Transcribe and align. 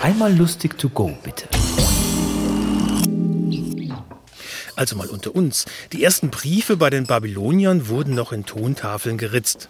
Einmal 0.00 0.32
lustig 0.32 0.78
to 0.78 0.88
go, 0.88 1.18
bitte. 1.24 1.48
Also 4.76 4.94
mal 4.94 5.08
unter 5.08 5.34
uns. 5.34 5.64
Die 5.92 6.04
ersten 6.04 6.30
Briefe 6.30 6.76
bei 6.76 6.88
den 6.88 7.06
Babyloniern 7.06 7.88
wurden 7.88 8.14
noch 8.14 8.30
in 8.30 8.46
Tontafeln 8.46 9.18
geritzt. 9.18 9.68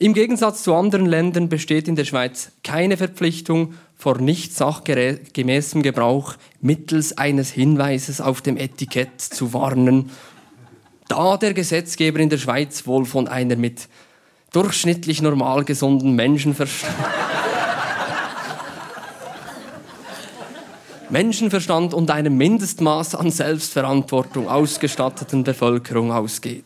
Im 0.00 0.14
Gegensatz 0.14 0.64
zu 0.64 0.74
anderen 0.74 1.06
Ländern 1.06 1.48
besteht 1.48 1.86
in 1.86 1.94
der 1.94 2.06
Schweiz 2.06 2.50
keine 2.64 2.96
Verpflichtung, 2.96 3.74
vor 3.96 4.18
nicht 4.18 4.52
sachgemäßem 4.54 5.82
Gebrauch 5.82 6.34
mittels 6.60 7.16
eines 7.18 7.50
Hinweises 7.50 8.20
auf 8.20 8.40
dem 8.40 8.56
Etikett 8.56 9.20
zu 9.20 9.52
warnen, 9.52 10.10
da 11.08 11.36
der 11.36 11.54
Gesetzgeber 11.54 12.20
in 12.20 12.28
der 12.28 12.38
Schweiz 12.38 12.86
wohl 12.86 13.04
von 13.04 13.26
einer 13.28 13.56
mit 13.56 13.88
durchschnittlich 14.52 15.20
normal 15.22 15.64
gesunden 15.64 16.14
Menschenverstand 16.14 16.94
Menschenverstand 21.10 21.94
und 21.94 22.10
einem 22.10 22.36
Mindestmaß 22.36 23.14
an 23.14 23.30
Selbstverantwortung 23.30 24.46
ausgestatteten 24.48 25.42
Bevölkerung 25.42 26.12
ausgeht. 26.12 26.64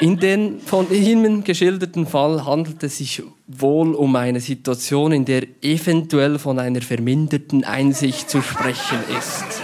In 0.00 0.16
dem 0.18 0.60
von 0.60 0.92
Ihnen 0.92 1.42
geschilderten 1.42 2.06
Fall 2.06 2.44
handelt 2.44 2.82
es 2.84 2.98
sich 2.98 3.22
wohl 3.48 3.94
um 3.94 4.14
eine 4.14 4.40
Situation, 4.40 5.10
in 5.12 5.24
der 5.24 5.44
eventuell 5.60 6.38
von 6.38 6.58
einer 6.58 6.82
verminderten 6.82 7.64
Einsicht 7.64 8.30
zu 8.30 8.40
sprechen 8.40 8.98
ist, 9.18 9.60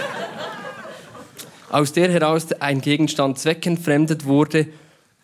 aus 1.75 1.91
der 1.91 2.09
heraus 2.09 2.53
ein 2.53 2.79
Gegenstand 2.79 3.37
zweckentfremdet 3.37 4.23
wurde 4.23 4.67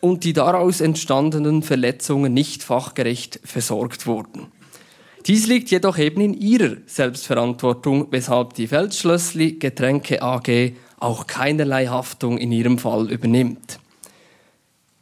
und 0.01 0.25
die 0.25 0.33
daraus 0.33 0.81
entstandenen 0.81 1.63
Verletzungen 1.63 2.33
nicht 2.33 2.61
fachgerecht 2.61 3.39
versorgt 3.45 4.05
wurden. 4.05 4.47
Dies 5.27 5.47
liegt 5.47 5.71
jedoch 5.71 5.97
eben 5.97 6.19
in 6.19 6.33
ihrer 6.33 6.75
Selbstverantwortung, 6.87 8.07
weshalb 8.11 8.55
die 8.55 8.67
Feldschlössli 8.67 9.53
Getränke 9.59 10.21
AG 10.21 10.73
auch 10.99 11.25
keinerlei 11.25 11.87
Haftung 11.87 12.37
in 12.37 12.51
ihrem 12.51 12.79
Fall 12.79 13.09
übernimmt. 13.09 13.79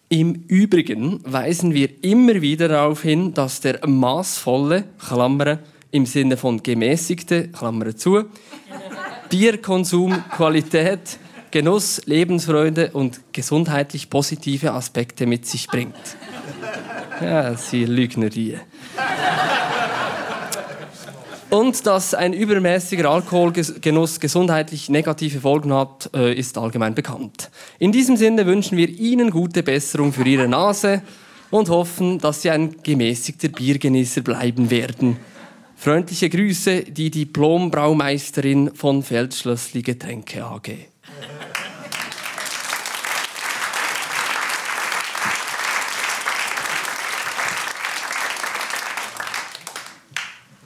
Im 0.07 0.43
Übrigen 0.47 1.19
weisen 1.23 1.73
wir 1.73 1.89
immer 2.03 2.41
wieder 2.41 2.67
darauf 2.67 3.01
hin, 3.01 3.33
dass 3.33 3.59
der 3.59 3.87
maßvolle, 3.87 4.83
Klammern, 4.99 5.59
im 5.89 6.05
Sinne 6.05 6.37
von 6.37 6.61
gemäßigte, 6.61 7.47
Klammern 7.47 7.97
zu, 7.97 8.25
Bierkonsum, 9.29 10.23
Qualität, 10.29 11.17
Genuss, 11.51 12.01
Lebensfreude 12.05 12.91
und 12.91 13.21
gesundheitlich 13.33 14.09
positive 14.09 14.73
Aspekte 14.73 15.25
mit 15.25 15.45
sich 15.45 15.67
bringt. 15.67 15.95
Ja, 17.21 17.55
Sie 17.55 17.85
Lügner 17.85 18.29
die. 18.29 18.57
Und 21.49 21.87
dass 21.87 22.13
ein 22.13 22.33
übermäßiger 22.33 23.09
Alkoholgenuss 23.09 24.19
gesundheitlich 24.19 24.89
negative 24.89 25.39
Folgen 25.39 25.73
hat, 25.73 26.11
äh, 26.13 26.33
ist 26.33 26.59
allgemein 26.59 26.93
bekannt. 26.93 27.49
In 27.79 27.91
diesem 27.91 28.17
Sinne 28.17 28.45
wünschen 28.45 28.77
wir 28.77 28.87
Ihnen 28.87 29.31
gute 29.31 29.63
Besserung 29.63 30.13
für 30.13 30.25
Ihre 30.25 30.47
Nase 30.47 31.01
und 31.49 31.69
hoffen, 31.69 32.19
dass 32.19 32.43
Sie 32.43 32.51
ein 32.51 32.75
gemäßigter 32.83 33.47
Biergenießer 33.47 34.21
bleiben 34.21 34.69
werden. 34.69 35.17
Freundliche 35.75 36.29
Grüße, 36.29 36.83
die 36.83 37.09
Diplom-Braumeisterin 37.09 38.75
von 38.75 39.01
Feldschlössli 39.01 39.81
Getränke 39.81 40.45
AG. 40.45 40.69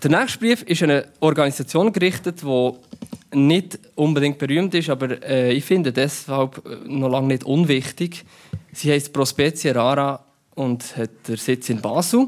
Der 0.03 0.11
nächste 0.11 0.39
Brief 0.39 0.63
ist 0.63 0.83
eine 0.83 1.05
Organisation 1.21 1.93
gerichtet, 1.93 2.41
die 2.41 3.37
nicht 3.37 3.79
unbedingt 3.95 4.37
berühmt 4.37 4.75
ist, 4.75 4.89
aber 4.89 5.23
äh, 5.23 5.53
ich 5.53 5.63
finde 5.63 5.93
deshalb 5.93 6.61
äh, 6.65 6.75
noch 6.85 7.07
lange 7.07 7.29
nicht 7.29 7.45
unwichtig. 7.45 8.25
Sie 8.73 8.91
heißt 8.91 9.13
Prospezie 9.13 9.69
Rara 9.69 10.21
und 10.55 10.97
hat 10.97 11.09
den 11.25 11.37
Sitz 11.37 11.69
in 11.69 11.79
Basel. 11.79 12.27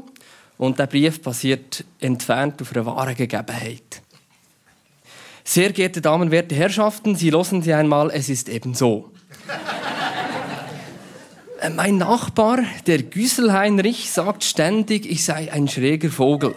Und 0.56 0.78
der 0.78 0.86
Brief 0.86 1.20
basiert 1.20 1.84
entfernt 2.00 2.62
auf 2.62 2.74
einer 2.74 2.86
wahren 2.86 3.14
Gegebenheit. 3.14 4.00
Sehr 5.44 5.70
geehrte 5.70 6.00
Damen, 6.00 6.30
werte 6.30 6.54
Herrschaften, 6.54 7.14
Sie 7.14 7.28
losen 7.28 7.60
Sie 7.60 7.74
einmal, 7.74 8.10
es 8.10 8.30
ist 8.30 8.48
eben 8.48 8.72
so. 8.72 9.12
Mein 11.76 11.98
Nachbar, 11.98 12.60
der 12.86 13.02
Güsselheinrich, 13.02 14.10
sagt 14.10 14.44
ständig, 14.44 15.04
ich 15.04 15.24
sei 15.24 15.52
ein 15.52 15.68
schräger 15.68 16.08
Vogel. 16.08 16.54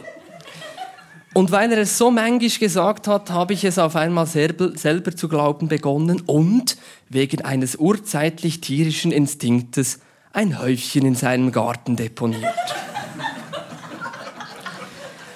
Und 1.34 1.52
weil 1.52 1.72
er 1.72 1.80
es 1.80 1.98
so 1.98 2.10
manchmal 2.10 2.50
gesagt 2.50 3.08
hat, 3.08 3.30
habe 3.30 3.54
ich 3.54 3.64
es 3.64 3.78
auf 3.78 3.96
einmal 3.96 4.26
selber, 4.26 4.76
selber 4.76 5.16
zu 5.16 5.30
glauben 5.30 5.68
begonnen 5.68 6.22
und 6.22 6.78
wegen 7.08 7.42
eines 7.46 7.76
urzeitlich 7.76 8.62
tierischen 8.62 9.12
Instinktes 9.12 10.00
ein 10.34 10.60
Häufchen 10.60 11.06
in 11.06 11.16
seinem 11.16 11.52
Garten 11.52 11.96
deponiert. 11.96 12.44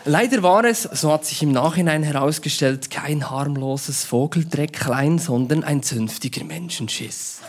Leider 0.05 0.43
war 0.43 0.65
es, 0.65 0.83
so 0.83 1.13
hat 1.13 1.25
sich 1.25 1.41
im 1.43 1.53
Nachhinein 1.53 2.03
herausgestellt, 2.03 2.91
kein 2.91 3.29
harmloses 3.29 4.03
Vogeldrecklein, 4.03 5.17
sondern 5.17 5.63
ein 5.63 5.81
zünftiger 5.81 6.43
Menschenschiss. 6.43 7.39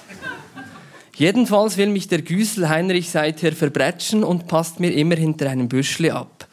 Jedenfalls 1.17 1.77
will 1.77 1.89
mich 1.89 2.09
der 2.09 2.23
Güsel 2.23 2.69
Heinrich 2.69 3.11
seither 3.11 3.53
verbretschen 3.53 4.23
und 4.23 4.47
passt 4.47 4.79
mir 4.79 4.93
immer 4.93 5.17
hinter 5.17 5.51
einem 5.51 5.69
Büschli 5.69 6.11
ab. 6.11 6.44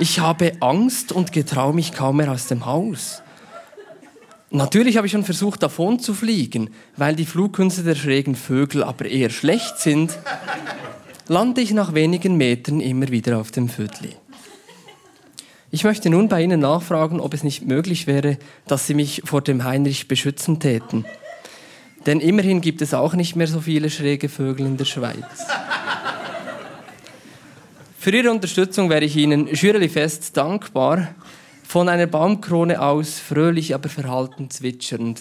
Ich 0.00 0.20
habe 0.20 0.52
Angst 0.60 1.10
und 1.10 1.32
getraue 1.32 1.74
mich 1.74 1.92
kaum 1.92 2.18
mehr 2.18 2.30
aus 2.30 2.46
dem 2.46 2.66
Haus. 2.66 3.22
Natürlich 4.50 4.96
habe 4.96 5.06
ich 5.06 5.12
schon 5.12 5.24
versucht, 5.24 5.62
davon 5.62 5.98
zu 5.98 6.14
fliegen, 6.14 6.70
weil 6.96 7.16
die 7.16 7.26
Flugkünste 7.26 7.82
der 7.82 7.96
schrägen 7.96 8.36
Vögel 8.36 8.84
aber 8.84 9.06
eher 9.06 9.30
schlecht 9.30 9.78
sind. 9.78 10.16
lande 11.26 11.60
ich 11.60 11.72
nach 11.72 11.94
wenigen 11.94 12.36
Metern 12.36 12.80
immer 12.80 13.08
wieder 13.08 13.38
auf 13.38 13.50
dem 13.50 13.68
Viertli. 13.68 14.14
Ich 15.70 15.84
möchte 15.84 16.08
nun 16.08 16.28
bei 16.28 16.42
Ihnen 16.42 16.60
nachfragen, 16.60 17.20
ob 17.20 17.34
es 17.34 17.42
nicht 17.42 17.66
möglich 17.66 18.06
wäre, 18.06 18.38
dass 18.66 18.86
Sie 18.86 18.94
mich 18.94 19.22
vor 19.26 19.42
dem 19.42 19.64
Heinrich 19.64 20.08
beschützen 20.08 20.60
täten. 20.60 21.04
Denn 22.06 22.20
immerhin 22.20 22.62
gibt 22.62 22.80
es 22.80 22.94
auch 22.94 23.14
nicht 23.14 23.36
mehr 23.36 23.48
so 23.48 23.60
viele 23.60 23.90
schräge 23.90 24.30
Vögel 24.30 24.64
in 24.64 24.76
der 24.78 24.86
Schweiz. 24.86 25.46
Für 28.00 28.14
Ihre 28.14 28.30
Unterstützung 28.30 28.90
wäre 28.90 29.04
ich 29.04 29.16
Ihnen 29.16 29.56
schürlich 29.56 29.90
fest 29.90 30.36
dankbar, 30.36 31.16
von 31.64 31.88
einer 31.88 32.06
Baumkrone 32.06 32.80
aus 32.80 33.18
fröhlich, 33.18 33.74
aber 33.74 33.88
verhalten 33.88 34.50
zwitschernd. 34.50 35.20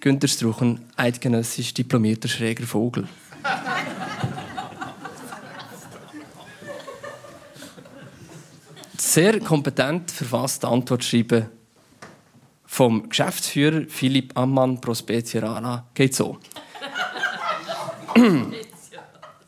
Günter 0.00 0.26
Struchen, 0.26 0.84
eidgenössisch 0.96 1.72
diplomierter 1.72 2.26
schräger 2.26 2.66
Vogel. 2.66 3.06
Sehr 8.98 9.38
kompetent 9.38 10.10
verfasste 10.10 10.66
Antwort 10.66 11.04
schreiben 11.04 11.46
vom 12.66 13.08
Geschäftsführer 13.08 13.82
Philipp 13.88 14.36
Ammann 14.36 14.80
Prospezierana 14.80 15.86
geht 15.94 16.14
so. 16.16 16.38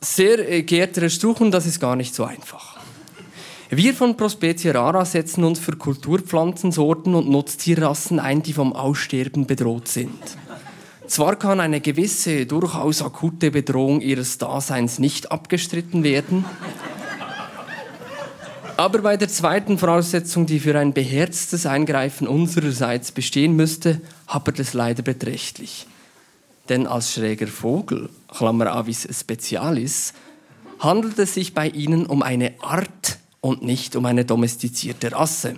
Sehr 0.05 0.63
geehrter 0.65 1.03
Herr 1.03 1.11
Struchen, 1.11 1.53
das 1.53 1.65
ist 1.65 1.79
gar 1.79 1.95
nicht 1.95 2.13
so 2.13 2.25
einfach. 2.25 2.77
Wir 3.71 3.95
von 3.95 4.17
Prospecia 4.17 4.73
rara 4.73 5.05
setzen 5.05 5.45
uns 5.45 5.61
für 5.61 5.77
Kulturpflanzensorten 5.77 7.15
und 7.15 7.31
Nutztierrassen 7.31 8.19
ein, 8.19 8.43
die 8.43 8.53
vom 8.53 8.73
Aussterben 8.73 9.47
bedroht 9.47 9.87
sind. 9.87 10.21
Zwar 11.07 11.37
kann 11.37 11.61
eine 11.61 11.81
gewisse, 11.81 12.47
durchaus 12.47 13.01
akute 13.01 13.53
Bedrohung 13.53 14.01
ihres 14.01 14.39
Daseins 14.39 14.99
nicht 14.99 15.31
abgestritten 15.31 16.03
werden, 16.03 16.45
aber 18.77 18.99
bei 19.03 19.17
der 19.17 19.29
zweiten 19.29 19.79
Voraussetzung, 19.79 20.47
die 20.47 20.59
für 20.59 20.77
ein 20.77 20.93
beherztes 20.93 21.65
Eingreifen 21.65 22.27
unsererseits 22.27 23.13
bestehen 23.13 23.55
müsste, 23.55 24.01
hapert 24.27 24.59
es 24.59 24.73
leider 24.73 25.05
beträchtlich. 25.05 25.87
Denn 26.69 26.87
als 26.87 27.13
schräger 27.13 27.49
Vogel, 27.49 28.09
Klammer 28.29 28.73
avis 28.73 29.09
specialis, 29.11 30.15
handelt 30.79 31.19
es 31.19 31.35
sich 31.35 31.55
bei 31.55 31.69
ihnen 31.69 32.07
um 32.07 32.23
eine 32.23 32.55
Art 32.61 33.19
und 33.41 33.63
nicht 33.63 33.97
um 33.97 34.07
eine 34.07 34.25
domestizierte 34.25 35.13
Rasse. 35.13 35.57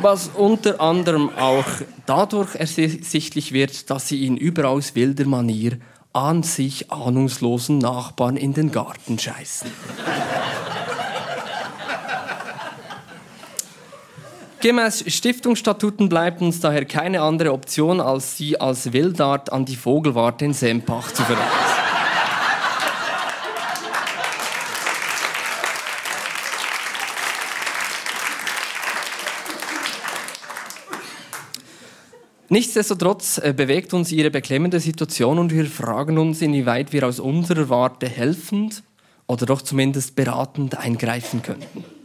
Was 0.00 0.28
unter 0.34 0.80
anderem 0.80 1.30
auch 1.30 1.66
dadurch 2.06 2.54
ersichtlich 2.54 3.52
wird, 3.52 3.90
dass 3.90 4.08
sie 4.08 4.26
in 4.26 4.36
überaus 4.36 4.94
wilder 4.94 5.26
Manier 5.26 5.78
an 6.12 6.42
sich 6.42 6.90
ahnungslosen 6.90 7.78
Nachbarn 7.78 8.36
in 8.36 8.54
den 8.54 8.72
Garten 8.72 9.18
scheißen. 9.18 9.70
Gemäß 14.60 15.04
Stiftungsstatuten 15.08 16.08
bleibt 16.08 16.40
uns 16.40 16.60
daher 16.60 16.86
keine 16.86 17.20
andere 17.20 17.52
Option, 17.52 18.00
als 18.00 18.36
sie 18.36 18.58
als 18.58 18.92
Wildart 18.92 19.52
an 19.52 19.64
die 19.64 19.76
Vogelwarte 19.76 20.46
in 20.46 20.54
Sempach 20.54 21.12
zu 21.12 21.22
verweisen. 21.22 21.76
Nichtsdestotrotz 32.48 33.38
äh, 33.38 33.52
bewegt 33.54 33.92
uns 33.92 34.12
ihre 34.12 34.30
beklemmende 34.30 34.78
Situation 34.80 35.38
und 35.38 35.52
wir 35.52 35.66
fragen 35.66 36.16
uns, 36.16 36.40
inwieweit 36.40 36.92
wir 36.92 37.06
aus 37.06 37.20
unserer 37.20 37.68
Warte 37.68 38.08
helfend 38.08 38.84
oder 39.26 39.46
doch 39.46 39.62
zumindest 39.62 40.14
beratend 40.14 40.78
eingreifen 40.78 41.42
könnten. 41.42 41.95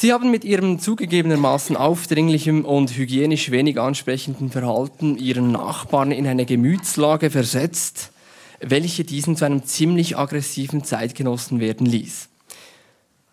Sie 0.00 0.14
haben 0.14 0.30
mit 0.30 0.46
ihrem 0.46 0.78
zugegebenermaßen 0.78 1.76
aufdringlichen 1.76 2.64
und 2.64 2.96
hygienisch 2.96 3.50
wenig 3.50 3.78
ansprechenden 3.78 4.48
Verhalten 4.48 5.18
ihren 5.18 5.52
Nachbarn 5.52 6.10
in 6.10 6.26
eine 6.26 6.46
Gemütslage 6.46 7.28
versetzt, 7.28 8.10
welche 8.60 9.04
diesen 9.04 9.36
zu 9.36 9.44
einem 9.44 9.62
ziemlich 9.64 10.16
aggressiven 10.16 10.84
Zeitgenossen 10.84 11.60
werden 11.60 11.84
ließ. 11.84 12.30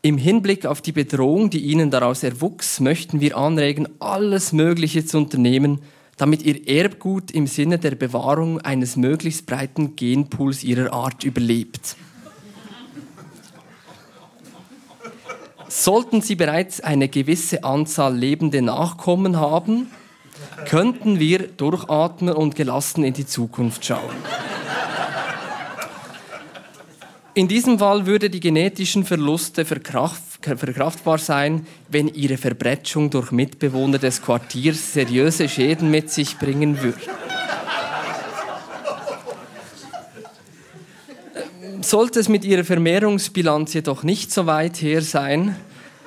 Im 0.02 0.18
Hinblick 0.18 0.66
auf 0.66 0.81
die 0.81 0.92
Bedrohung, 0.92 1.50
die 1.50 1.62
ihnen 1.62 1.90
daraus 1.90 2.22
erwuchs, 2.24 2.81
möchten 2.81 3.22
wir 3.22 3.38
anregen, 3.38 3.88
alles 4.00 4.52
Mögliche 4.52 5.06
zu 5.06 5.19
unternehmen, 5.19 5.80
damit 6.18 6.44
ihr 6.44 6.68
Erbgut 6.68 7.31
im 7.31 7.48
Sinne 7.48 7.80
der 7.80 7.96
Bewahrung 7.96 8.60
eines 8.60 8.98
möglichst 8.98 9.46
breiten 9.46 9.96
Genpools 9.96 10.66
ihrer 10.66 10.92
Art 10.92 11.24
überlebt. 11.24 11.96
Sollten 15.69 16.22
sie 16.22 16.36
bereits 16.36 16.80
eine 16.81 17.10
gewisse 17.10 17.64
Anzahl 17.64 18.16
lebende 18.16 18.62
Nachkommen 18.62 19.38
haben, 19.38 19.92
könnten 20.66 21.19
wir 21.19 21.48
durchatmen 21.48 22.34
und 22.34 22.56
gelassen 22.56 23.04
in 23.04 23.14
die 23.14 23.25
Zukunft 23.25 23.86
schauen. 23.86 24.16
In 27.34 27.48
diesem 27.48 27.78
Fall 27.78 28.08
würde 28.08 28.31
die 28.31 28.40
genetischen 28.40 29.06
Verluste 29.06 29.64
verkraft, 29.64 30.40
verkraftbar 30.42 31.19
sein, 31.19 31.68
wenn 31.88 32.08
ihre 32.08 32.38
Verbretschung 32.38 33.12
durch 33.12 33.31
Mitbewohner 33.31 34.00
des 34.00 34.24
Quartiers 34.24 34.94
seriöse 34.94 35.48
Schäden 35.48 35.92
mit 35.92 36.10
sich 36.10 36.40
bringen 36.40 36.81
würde. 36.81 36.98
Sollte 41.81 42.19
es 42.19 42.30
mit 42.30 42.44
ihrer 42.44 42.63
Vermehrungsbilanz 42.63 43.74
jedoch 43.74 44.04
nicht 44.04 44.31
so 44.31 44.45
weit 44.45 44.81
her 44.81 45.01
sein, 45.01 45.56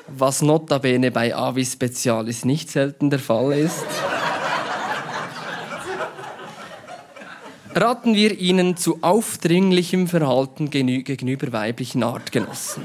was 0.09 0.43
notabene 0.43 1.11
bei 1.11 1.35
Avis 1.35 1.73
Specialis 1.75 2.45
nicht 2.45 2.71
selten 2.71 3.11
der 3.11 3.21
Fall 3.21 3.53
ist, 3.53 3.87
raten 7.75 8.15
wir 8.15 8.39
Ihnen 8.39 8.77
zu 8.77 8.99
aufdringlichem 9.03 10.09
Verhalten 10.09 10.71
gegenüber 10.71 11.53
weiblichen 11.53 12.03
Artgenossen. 12.03 12.83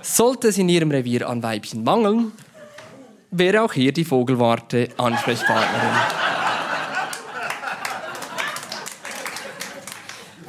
Sollte 0.00 0.48
es 0.48 0.58
in 0.58 0.68
Ihrem 0.68 0.90
Revier 0.90 1.28
an 1.28 1.42
Weibchen 1.42 1.84
mangeln, 1.84 2.32
wäre 3.30 3.62
auch 3.62 3.72
hier 3.72 3.92
die 3.92 4.04
Vogelwarte 4.04 4.88
Ansprechpartnerin. 4.96 6.21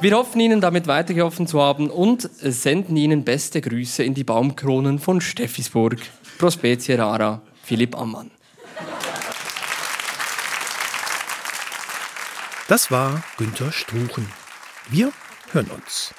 Wir 0.00 0.16
hoffen 0.16 0.40
Ihnen 0.40 0.60
damit 0.60 0.86
weitergeholfen 0.86 1.46
zu 1.46 1.60
haben 1.60 1.90
und 1.90 2.28
senden 2.40 2.96
Ihnen 2.96 3.24
beste 3.24 3.60
Grüße 3.60 4.02
in 4.02 4.14
die 4.14 4.24
Baumkronen 4.24 4.98
von 4.98 5.20
Steffisburg. 5.20 5.98
Prospecie 6.38 6.98
rara, 6.98 7.42
Philipp 7.62 7.96
Ammann. 7.96 8.30
Das 12.68 12.90
war 12.90 13.22
Günter 13.36 13.72
Struchen. 13.72 14.26
Wir 14.88 15.12
hören 15.52 15.70
uns. 15.70 16.14